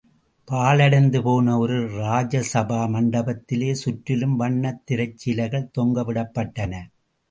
[0.47, 6.73] பாழடைந்து போன ஒரு ராஜசபா மண்டபத்திலே சுற்றிலும் வண்ணத் திரைச்சீலைகள் தொங்கவிடப்பட்டன.